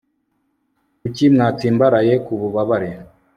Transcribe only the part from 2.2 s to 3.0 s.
ku bubabare